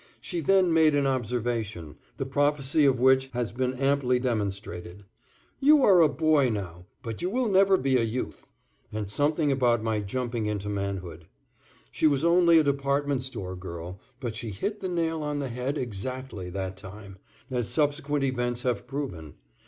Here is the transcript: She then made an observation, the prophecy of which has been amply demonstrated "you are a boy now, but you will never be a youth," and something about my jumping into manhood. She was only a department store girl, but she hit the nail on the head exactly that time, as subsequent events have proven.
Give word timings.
She 0.19 0.39
then 0.41 0.73
made 0.73 0.95
an 0.95 1.05
observation, 1.05 1.95
the 2.17 2.25
prophecy 2.25 2.85
of 2.85 2.99
which 2.99 3.27
has 3.35 3.51
been 3.51 3.75
amply 3.75 4.17
demonstrated 4.17 5.05
"you 5.59 5.83
are 5.83 6.01
a 6.01 6.09
boy 6.09 6.49
now, 6.49 6.87
but 7.03 7.21
you 7.21 7.29
will 7.29 7.47
never 7.47 7.77
be 7.77 7.97
a 7.97 8.01
youth," 8.03 8.47
and 8.91 9.11
something 9.11 9.51
about 9.51 9.83
my 9.83 9.99
jumping 9.99 10.47
into 10.47 10.69
manhood. 10.69 11.27
She 11.91 12.07
was 12.07 12.25
only 12.25 12.57
a 12.57 12.63
department 12.63 13.21
store 13.21 13.55
girl, 13.55 13.99
but 14.19 14.35
she 14.35 14.49
hit 14.49 14.79
the 14.79 14.89
nail 14.89 15.21
on 15.21 15.37
the 15.37 15.49
head 15.49 15.77
exactly 15.77 16.49
that 16.49 16.77
time, 16.77 17.19
as 17.51 17.69
subsequent 17.69 18.23
events 18.23 18.63
have 18.63 18.87
proven. 18.87 19.35